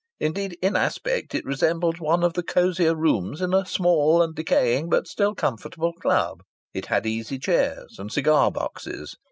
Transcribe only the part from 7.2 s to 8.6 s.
chairs and cigar